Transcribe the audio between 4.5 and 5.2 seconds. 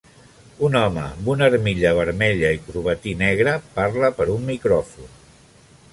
micròfon.